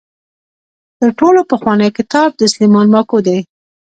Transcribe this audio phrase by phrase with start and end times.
[0.99, 3.39] تر ټولو پخوانی کتاب د سلیمان ماکو دی.